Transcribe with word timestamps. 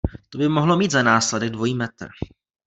To 0.29 0.37
by 0.37 0.47
mohlo 0.47 0.77
mít 0.77 0.91
za 0.91 1.03
následek 1.03 1.49
dvojí 1.51 1.75
metr. 1.75 2.07